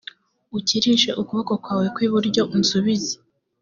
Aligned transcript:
ukirishe 0.57 1.09
ukuboko 1.21 1.53
kwawe 1.63 1.87
kw 1.93 1.99
iburyo 2.07 2.41
unsubize 2.55 3.13